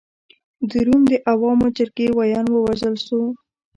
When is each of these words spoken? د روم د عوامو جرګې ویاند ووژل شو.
د 0.69 0.71
روم 0.87 1.01
د 1.11 1.13
عوامو 1.31 1.67
جرګې 1.77 2.07
ویاند 2.17 2.49
ووژل 2.51 2.95
شو. 3.05 3.21